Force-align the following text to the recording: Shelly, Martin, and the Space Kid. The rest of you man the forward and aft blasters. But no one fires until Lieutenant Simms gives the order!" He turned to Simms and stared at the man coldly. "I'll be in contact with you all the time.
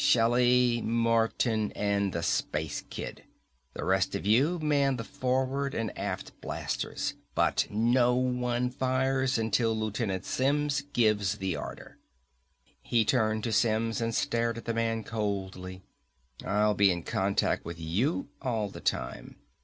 Shelly, 0.03 0.81
Martin, 0.81 1.71
and 1.73 2.11
the 2.11 2.23
Space 2.23 2.83
Kid. 2.89 3.23
The 3.75 3.83
rest 3.85 4.15
of 4.15 4.25
you 4.25 4.57
man 4.57 4.97
the 4.97 5.03
forward 5.03 5.75
and 5.75 5.95
aft 5.95 6.41
blasters. 6.41 7.13
But 7.35 7.67
no 7.69 8.15
one 8.15 8.71
fires 8.71 9.37
until 9.37 9.77
Lieutenant 9.77 10.25
Simms 10.25 10.81
gives 10.91 11.37
the 11.37 11.55
order!" 11.55 11.99
He 12.81 13.05
turned 13.05 13.43
to 13.43 13.51
Simms 13.51 14.01
and 14.01 14.15
stared 14.15 14.57
at 14.57 14.65
the 14.65 14.73
man 14.73 15.03
coldly. 15.03 15.83
"I'll 16.43 16.73
be 16.73 16.89
in 16.91 17.03
contact 17.03 17.63
with 17.63 17.79
you 17.79 18.27
all 18.41 18.69
the 18.69 18.81
time. 18.81 19.35